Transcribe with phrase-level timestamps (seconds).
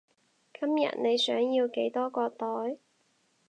[0.59, 2.47] 今日你想要幾多個袋？